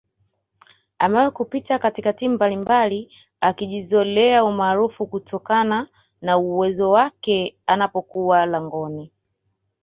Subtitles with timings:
[0.99, 5.87] amewahi kupita katika timu mbalimbali akijizoelea umaarufu kutokana
[6.21, 9.11] na uwezowake anapokuwa langoni